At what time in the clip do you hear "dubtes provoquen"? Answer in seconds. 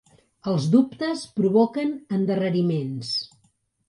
0.75-1.91